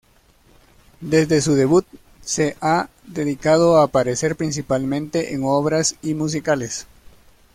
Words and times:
Desde 1.01 1.41
su 1.41 1.53
debut, 1.53 1.85
se 2.21 2.57
ha 2.59 2.89
dedicado 3.05 3.77
a 3.77 3.83
aparecer 3.83 4.35
principalmente 4.35 5.35
en 5.35 5.43
obras 5.43 5.93
y 6.01 6.15
musicales. 6.15 6.87